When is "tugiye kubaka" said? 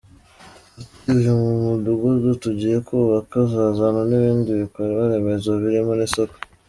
2.43-3.33